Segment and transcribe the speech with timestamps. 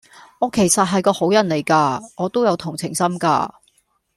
[0.39, 3.51] 我其實係個好人嚟架，我都有同情心㗎